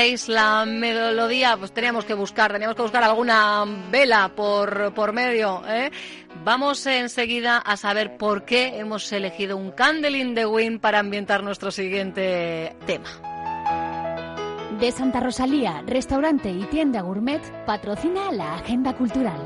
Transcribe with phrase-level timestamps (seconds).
[0.00, 1.58] ¿Reconocéis la melodía?
[1.58, 5.62] Pues teníamos que buscar, teníamos que buscar alguna vela por, por medio.
[5.68, 5.90] ¿eh?
[6.42, 11.42] Vamos enseguida a saber por qué hemos elegido un Candle in the Wind para ambientar
[11.42, 13.10] nuestro siguiente tema.
[14.80, 19.38] De Santa Rosalía, restaurante y tienda gourmet, patrocina la agenda cultural.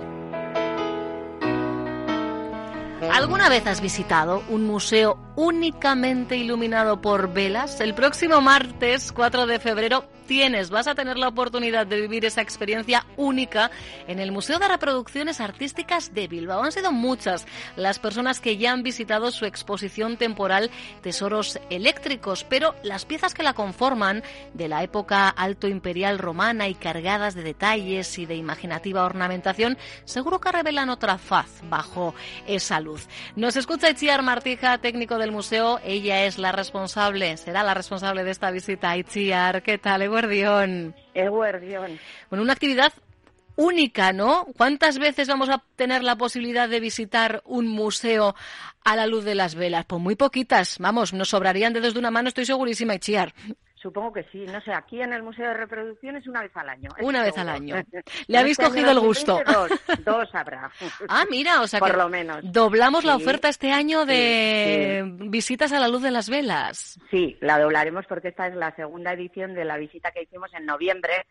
[3.12, 7.80] ¿Alguna vez has visitado un museo únicamente iluminado por velas?
[7.80, 12.40] El próximo martes 4 de febrero tienes, vas a tener la oportunidad de vivir esa
[12.40, 13.70] experiencia única
[14.08, 16.62] en el Museo de Reproducciones Artísticas de Bilbao.
[16.62, 20.70] Han sido muchas las personas que ya han visitado su exposición temporal
[21.02, 24.22] Tesoros Eléctricos, pero las piezas que la conforman
[24.54, 30.40] de la época alto imperial romana y cargadas de detalles y de imaginativa ornamentación, seguro
[30.40, 32.14] que revelan otra faz bajo
[32.46, 33.08] esa luz.
[33.36, 35.80] Nos escucha Itziar Martija, técnico del museo.
[35.84, 38.96] Ella es la responsable, será la responsable de esta visita.
[38.96, 40.02] Itziar, ¿qué tal?
[40.02, 40.94] Eguardión.
[41.14, 41.98] Eguardión.
[42.28, 42.92] Bueno, una actividad
[43.56, 44.46] única, ¿no?
[44.56, 48.34] ¿Cuántas veces vamos a tener la posibilidad de visitar un museo
[48.84, 49.86] a la luz de las velas?
[49.86, 53.34] Pues muy poquitas, vamos, nos sobrarían dedos de una mano, estoy segurísima, Itziar.
[53.84, 56.88] Supongo que sí, no sé, aquí en el Museo de Reproducciones una vez al año.
[57.02, 57.76] Una vez al año.
[58.28, 59.42] Le habéis este cogido el gusto.
[59.44, 59.70] Dos,
[60.02, 60.70] dos, habrá.
[61.10, 62.40] Ah, mira, o sea Por que lo menos.
[62.50, 66.98] doblamos la oferta este año de visitas a la luz de las velas.
[67.10, 70.64] Sí, la doblaremos porque esta es la segunda edición de la visita que hicimos en
[70.64, 71.26] noviembre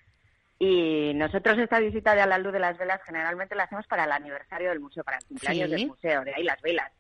[0.59, 4.03] y nosotros esta visita de a la luz de las velas generalmente la hacemos para
[4.03, 6.91] el aniversario del museo, para el cumpleaños del museo, de ahí las velas,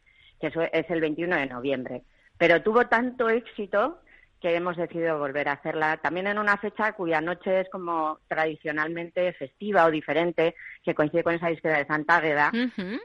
[0.41, 2.01] que eso es el 21 de noviembre.
[2.39, 3.99] Pero tuvo tanto éxito
[4.43, 9.31] que hemos decidido volver a hacerla también en una fecha cuya noche es como tradicionalmente
[9.31, 12.51] festiva o diferente, que coincide con esa víspera de Santa Águeda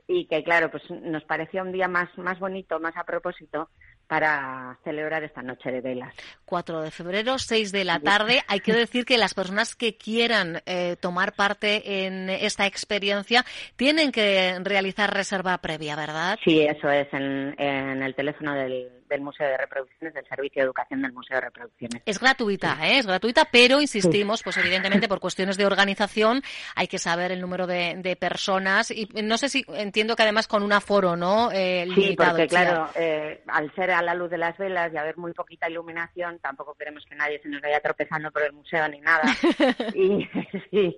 [0.08, 3.70] y que claro, pues nos parecía un día más, más bonito, más a propósito
[4.08, 6.12] para celebrar esta noche de velas.
[6.44, 8.42] 4 de febrero, 6 de la tarde.
[8.48, 13.44] Hay que decir que las personas que quieran eh, tomar parte en esta experiencia
[13.76, 16.36] tienen que realizar reserva previa, ¿verdad?
[16.42, 20.66] Sí, eso es, en, en el teléfono del, del Museo de Reproducciones, del Servicio de
[20.66, 22.02] Educación del Museo de Reproducciones.
[22.06, 22.98] Es gratuita, ¿eh?
[22.98, 26.42] es gratuita, pero insistimos, pues evidentemente por cuestiones de organización
[26.74, 30.46] hay que saber el número de, de personas y no sé si entiendo que además
[30.48, 31.50] con un aforo, ¿no?
[31.52, 32.30] Eh, Sí, limitado.
[32.30, 32.66] porque Itziar.
[32.66, 36.38] claro, eh, al ser a la luz de las velas y haber muy poquita iluminación,
[36.40, 39.22] tampoco queremos que nadie se nos vaya tropezando por el museo ni nada.
[39.94, 40.28] y
[40.70, 40.96] sí,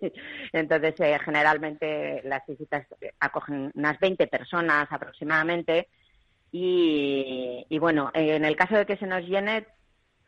[0.53, 2.87] entonces eh, generalmente las visitas
[3.19, 5.89] acogen unas 20 personas aproximadamente.
[6.53, 9.67] Y, y bueno, eh, en el caso de que se nos llene,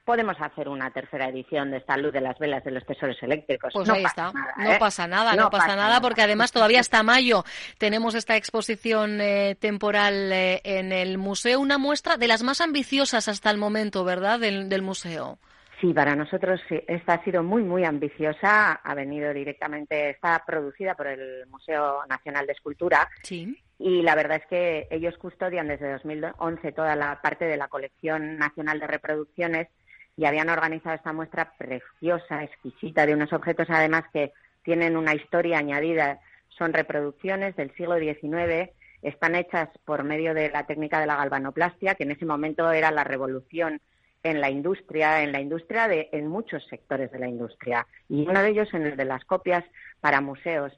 [0.04, 3.72] podemos hacer una tercera edición de esta luz de las velas de los tesoros eléctricos.
[3.72, 4.38] Pues No ahí pasa está.
[4.38, 4.76] nada, no ¿eh?
[4.78, 6.00] pasa nada, no, No pasa pasa nada, nada.
[6.00, 7.44] porque además todavía hasta mayo
[7.78, 13.28] tenemos esta exposición eh, temporal eh, en el museo, una muestra de las más ambiciosas
[13.28, 14.40] hasta el momento, ¿verdad?
[14.40, 15.38] Del, del museo.
[15.80, 18.72] Sí, para nosotros esta ha sido muy, muy ambiciosa.
[18.84, 23.56] Ha venido directamente, está producida por el Museo Nacional de Escultura Sí.
[23.82, 28.38] Y la verdad es que ellos custodian desde 2011 toda la parte de la colección
[28.38, 29.69] nacional de reproducciones
[30.17, 34.32] y habían organizado esta muestra preciosa, exquisita, de unos objetos además que
[34.62, 36.20] tienen una historia añadida.
[36.49, 38.70] Son reproducciones del siglo XIX,
[39.02, 42.93] están hechas por medio de la técnica de la galvanoplastia, que en ese momento era
[42.93, 43.81] la revolución
[44.23, 48.43] en la industria, en la industria de, en muchos sectores de la industria, y uno
[48.43, 49.64] de ellos en el de las copias
[50.00, 50.73] para museos.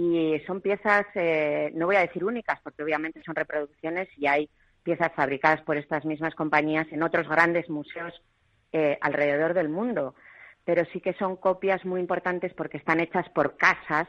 [0.00, 4.48] Y son piezas, eh, no voy a decir únicas, porque obviamente son reproducciones y hay
[4.84, 8.14] piezas fabricadas por estas mismas compañías en otros grandes museos
[8.72, 10.14] eh, alrededor del mundo.
[10.64, 14.06] pero sí que son copias muy importantes porque están hechas por casas,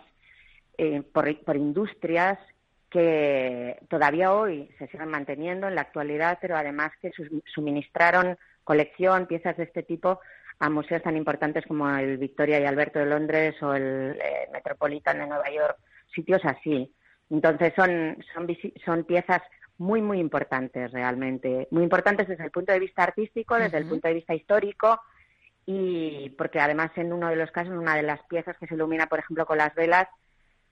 [0.78, 2.38] eh, por, por industrias
[2.92, 7.12] que todavía hoy se siguen manteniendo en la actualidad, pero además que
[7.46, 10.20] suministraron colección, piezas de este tipo
[10.60, 15.20] a museos tan importantes como el Victoria y Alberto de Londres o el eh, Metropolitan
[15.20, 15.78] de Nueva York,
[16.14, 16.94] sitios así.
[17.30, 18.48] Entonces son, son,
[18.86, 19.42] son piezas
[19.78, 24.08] muy, muy importantes realmente, muy importantes desde el punto de vista artístico, desde el punto
[24.08, 25.00] de vista histórico
[25.66, 29.08] y porque además en uno de los casos, una de las piezas que se ilumina,
[29.08, 30.08] por ejemplo, con las velas,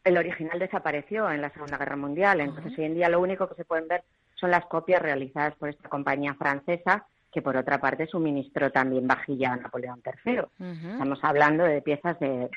[0.03, 2.41] el original desapareció en la Segunda Guerra Mundial.
[2.41, 4.03] Entonces hoy en día lo único que se pueden ver
[4.35, 9.53] son las copias realizadas por esta compañía francesa que por otra parte suministró también vajilla
[9.53, 10.41] a Napoleón III.
[10.91, 12.49] Estamos hablando de piezas de,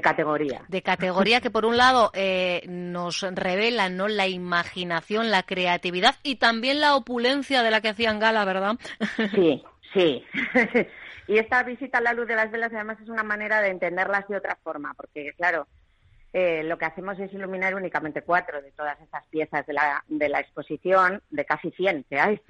[0.00, 0.62] categoría.
[0.68, 4.08] De categoría que por un lado eh, nos revelan ¿no?
[4.08, 8.76] la imaginación, la creatividad y también la opulencia de la que hacían gala, ¿verdad?
[9.34, 9.62] Sí,
[9.92, 10.24] sí.
[11.28, 14.26] y esta visita a la luz de las velas además es una manera de entenderlas
[14.28, 15.66] de otra forma, porque claro,
[16.34, 20.28] eh, lo que hacemos es iluminar únicamente cuatro de todas esas piezas de la, de
[20.28, 22.40] la exposición, de casi 100 que hay.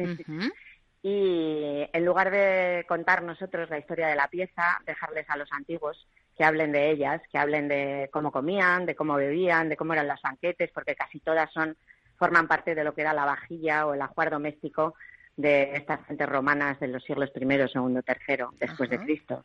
[1.07, 6.09] Y en lugar de contar nosotros la historia de la pieza, dejarles a los antiguos
[6.35, 10.09] que hablen de ellas, que hablen de cómo comían, de cómo bebían, de cómo eran
[10.09, 11.77] los banquetes, porque casi todas son
[12.17, 14.95] forman parte de lo que era la vajilla o el ajuar doméstico
[15.37, 19.45] de estas gentes romanas de los siglos I, II, III después de Cristo.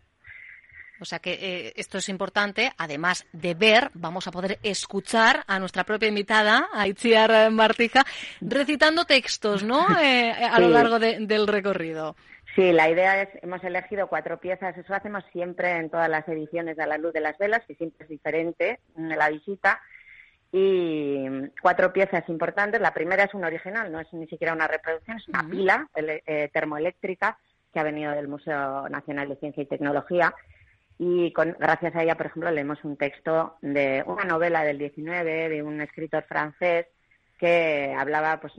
[1.01, 2.71] O sea que eh, esto es importante.
[2.77, 8.05] Además de ver, vamos a poder escuchar a nuestra propia invitada, a Itziar Martija,
[8.41, 9.85] recitando textos, ¿no?
[9.99, 12.15] Eh, a lo largo del recorrido.
[12.55, 16.77] Sí, la idea es, hemos elegido cuatro piezas, eso hacemos siempre en todas las ediciones
[16.77, 19.81] de A la Luz de las Velas, que siempre es diferente en la visita,
[20.51, 21.25] y
[21.61, 22.81] cuatro piezas importantes.
[22.81, 26.49] La primera es un original, no es ni siquiera una reproducción, es una pila eh,
[26.51, 27.37] termoeléctrica
[27.71, 30.33] que ha venido del Museo Nacional de Ciencia y Tecnología
[30.99, 35.47] y con, gracias a ella, por ejemplo, leemos un texto de una novela del 19
[35.47, 36.87] de un escritor francés
[37.39, 38.51] que hablaba pues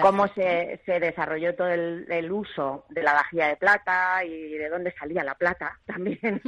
[0.00, 4.94] cómo se, se, desarrolló todo el, uso de la vajilla de plata y de dónde
[4.98, 6.40] salía la plata también.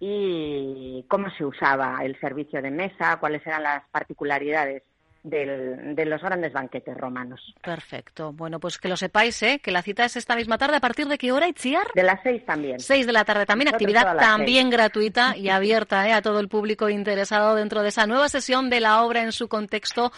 [0.00, 4.82] y cómo se usaba el servicio de mesa, cuáles eran las particularidades
[5.22, 7.54] de los grandes banquetes romanos.
[7.62, 8.32] Perfecto.
[8.32, 9.60] Bueno, pues que lo sepáis, ¿eh?
[9.62, 10.76] que la cita es esta misma tarde.
[10.76, 11.86] ¿A partir de qué hora, Itziar?
[11.94, 12.80] De las seis también.
[12.80, 13.68] Seis de la tarde también.
[13.68, 16.12] actividad también gratuita y abierta ¿eh?
[16.12, 19.48] a todo el público interesado dentro de esa nueva sesión de la obra en su
[19.48, 20.12] contexto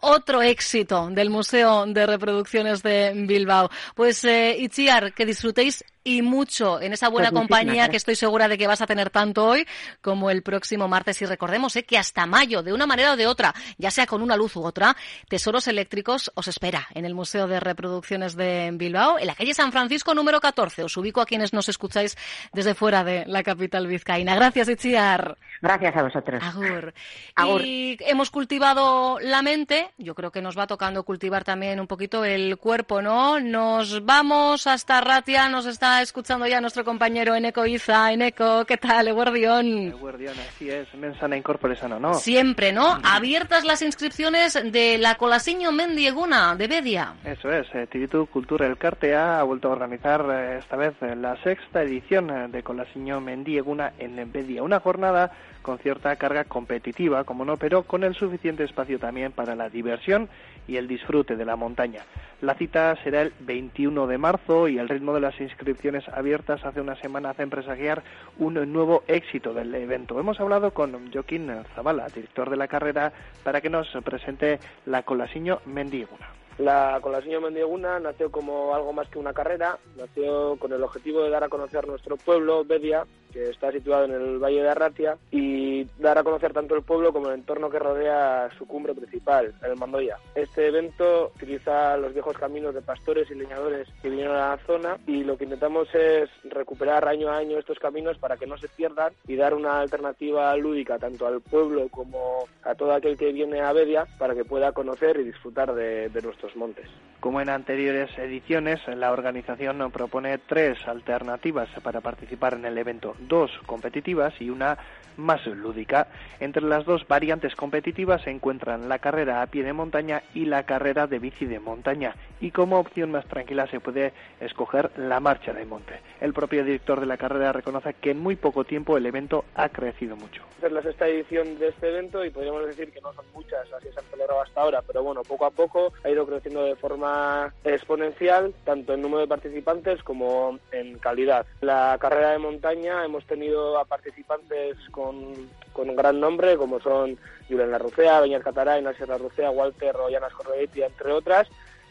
[0.00, 3.70] otro éxito del Museo de Reproducciones de Bilbao.
[3.94, 8.48] Pues eh, Itziar, que disfrutéis y mucho en esa buena pues compañía que estoy segura
[8.48, 9.66] de que vas a tener tanto hoy
[10.00, 11.20] como el próximo martes.
[11.20, 14.22] Y recordemos eh, que hasta mayo, de una manera o de otra, ya sea con
[14.22, 14.96] una luz u otra,
[15.28, 19.70] Tesoros Eléctricos os espera en el Museo de Reproducciones de Bilbao, en la calle San
[19.70, 20.84] Francisco número 14.
[20.84, 22.16] Os ubico a quienes nos escucháis
[22.54, 24.34] desde fuera de la capital vizcaína.
[24.34, 25.36] Gracias, Itziar.
[25.60, 26.42] Gracias a vosotros.
[26.42, 27.62] Agur.
[27.66, 32.24] Y hemos cultivado la mente, yo creo que nos va tocando cultivar también un poquito
[32.24, 33.40] el cuerpo, ¿no?
[33.40, 38.12] Nos vamos hasta Ratia, nos está escuchando ya nuestro compañero Eneco Iza.
[38.12, 39.66] Eneco, ¿qué tal, Eguardión?
[39.66, 42.14] Eguardión, así es, mensana incorporesana, ¿no?
[42.14, 42.98] Siempre, ¿no?
[43.02, 47.14] Abiertas las inscripciones de la Colasiño Mendieguna, de Bedia.
[47.24, 51.36] Eso es, eh, Tiritu Cultura El Cartea ha vuelto a organizar eh, esta vez la
[51.42, 57.44] sexta edición eh, de Colasiño Mendieguna en Bedia, una jornada con cierta carga competitiva, como
[57.44, 60.28] no, pero con el suficiente espacio también para la diversión
[60.68, 62.04] y el disfrute de la montaña.
[62.40, 66.80] La cita será el 21 de marzo y el ritmo de las inscripciones abiertas hace
[66.80, 68.04] una semana hace presagiar
[68.38, 70.20] un nuevo éxito del evento.
[70.20, 75.60] Hemos hablado con Joaquín Zavala, director de la carrera, para que nos presente la Colasiño
[75.66, 76.28] Mendiguna.
[76.58, 81.30] La Colasiño Mendiguna nació como algo más que una carrera, nació con el objetivo de
[81.30, 85.84] dar a conocer nuestro pueblo, Bedia, que está situado en el Valle de Arratia, y
[85.98, 89.76] dar a conocer tanto el pueblo como el entorno que rodea su cumbre principal, el
[89.76, 90.18] Mandoya.
[90.34, 94.98] Este evento utiliza los viejos caminos de pastores y leñadores que vinieron a la zona
[95.06, 98.68] y lo que intentamos es recuperar año a año estos caminos para que no se
[98.68, 103.60] pierdan y dar una alternativa lúdica tanto al pueblo como a todo aquel que viene
[103.60, 106.88] a Bedia para que pueda conocer y disfrutar de, de nuestros montes.
[107.20, 113.50] Como en anteriores ediciones, la organización propone tres alternativas para participar en el evento, dos
[113.66, 114.78] competitivas y una
[115.18, 116.06] más lúdica.
[116.40, 120.62] Entre las dos variantes competitivas se encuentran la carrera a pie de montaña y la
[120.62, 122.14] carrera de bici de montaña.
[122.40, 126.00] Y como opción más tranquila se puede escoger la marcha de monte.
[126.20, 129.68] El propio director de la carrera reconoce que en muy poco tiempo el evento ha
[129.68, 130.42] crecido mucho.
[130.62, 133.92] Es la sexta edición de este evento y podríamos decir que no son muchas que
[133.92, 137.52] se han celebrado hasta ahora, pero bueno, poco a poco ha ido creciendo de forma
[137.64, 141.46] exponencial, tanto en número de participantes como en calidad.
[141.60, 145.34] La carrera de montaña hemos tenido a participantes con,
[145.72, 150.82] con un gran nombre, como son Julián Larrucea, Beñat Catará, Ignacio Larrucea, Walter Royanas Corretti,
[150.82, 151.48] entre otras,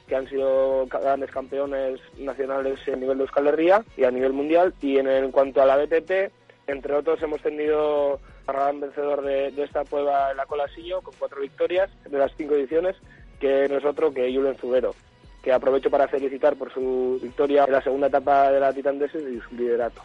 [0.07, 4.74] que han sido grandes campeones nacionales a nivel de Euskal Herria y a nivel mundial.
[4.81, 6.12] Y en, cuanto a la BTT,
[6.67, 11.41] entre otros hemos tenido al gran vencedor de, esta prueba en la Colasillo, con cuatro
[11.41, 12.95] victorias de las cinco ediciones,
[13.39, 14.95] que no es otro que Julen Zubero,
[15.43, 19.41] que aprovecho para felicitar por su victoria en la segunda etapa de la Titandeses y
[19.41, 20.01] su liderato.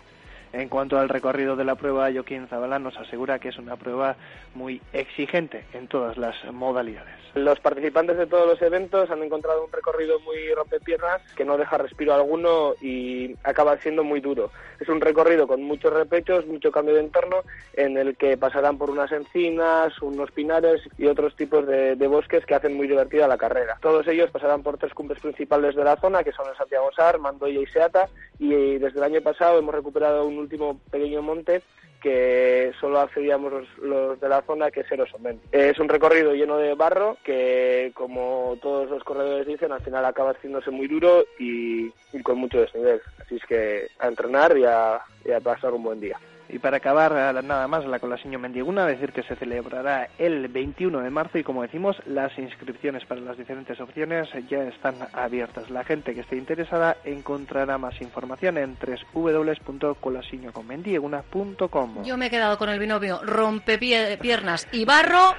[0.53, 4.17] En cuanto al recorrido de la prueba, Joaquín Zabala nos asegura que es una prueba
[4.55, 7.23] muy exigente en todas las modalidades.
[7.35, 11.79] Los participantes de todos los eventos han encontrado un recorrido muy rompepiernas que no deja
[11.79, 14.51] respiro alguno y acaba siendo muy duro.
[14.79, 17.39] Es un recorrido con muchos repechos, mucho cambio de entorno,
[17.73, 22.55] en el que pasarán por unas encinas, unos pinares y otros tipos de, bosques que
[22.55, 23.79] hacen muy divertida la carrera.
[23.81, 27.19] Todos ellos pasarán por tres cumbres principales de la zona, que son el Santiago Sar,
[27.19, 31.63] Mandoya y Seata, y desde el año pasado hemos recuperado un último pequeño monte
[32.03, 35.41] que solo accedíamos los, los, de la zona, que es Erosomen.
[35.53, 40.33] Es un recorrido lleno de barro que, como todos los corredores dicen, al final acaba
[40.33, 41.91] haciéndose muy duro y,
[42.25, 43.01] con mucho desnivel.
[43.21, 45.01] Así es que a entrenar y a
[45.43, 46.19] pasar un buen día.
[46.49, 47.13] Y para acabar
[47.45, 51.63] nada más la Colasiño Mendiguna, decir que se celebrará el 21 de marzo y como
[51.63, 55.71] decimos, las inscripciones para las diferentes opciones ya están abiertas.
[55.71, 58.77] La gente que esté interesada encontrará más información en
[59.15, 62.05] www.colasiñoconmendiguna.com.
[62.05, 65.35] Yo me he quedado con el binomio rompepiernas y barro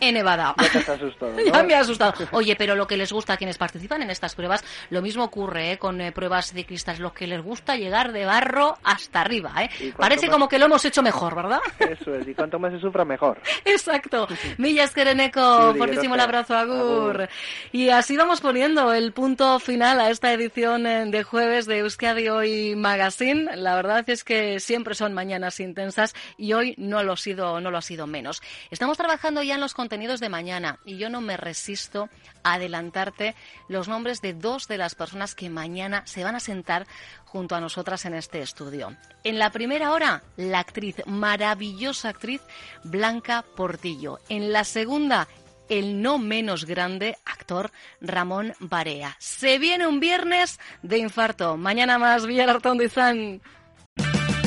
[0.00, 0.54] en Nevada.
[0.58, 1.44] Ya te has asustado, ¿no?
[1.52, 2.14] ya me ha asustado.
[2.32, 5.72] Oye, pero lo que les gusta a quienes participan en estas pruebas, lo mismo ocurre
[5.72, 5.78] ¿eh?
[5.78, 9.52] con eh, pruebas ciclistas, lo que les gusta llegar de barro hasta arriba.
[9.62, 9.92] ¿eh?
[9.96, 10.34] Parece más...
[10.34, 11.60] como que lo hemos hecho mejor, ¿verdad?
[11.78, 13.40] Eso es, y cuanto más se sufra, mejor.
[13.64, 14.28] Exacto.
[14.58, 17.28] Millas Kereneko, sí, fortísimo el abrazo, Agur.
[17.72, 22.28] Y así vamos poniendo el punto final a esta edición eh, de jueves de Euskadi
[22.28, 23.56] Hoy Magazine.
[23.56, 27.70] La verdad es que siempre son mañanas intensas y hoy no lo ha sido, no
[27.70, 28.42] lo ha sido menos.
[28.70, 32.10] Estamos trabajando ya en los contenidos de mañana y yo no me resisto
[32.42, 33.34] a adelantarte
[33.68, 36.86] los nombres de dos de las personas que mañana se van a sentar
[37.24, 38.94] junto a nosotras en este estudio.
[39.24, 42.42] En la primera hora, la actriz, maravillosa actriz
[42.84, 44.18] Blanca Portillo.
[44.28, 45.26] En la segunda,
[45.70, 47.70] el no menos grande actor
[48.02, 49.16] Ramón Barea.
[49.18, 51.56] Se viene un viernes de infarto.
[51.56, 53.40] Mañana más, Villarartón de.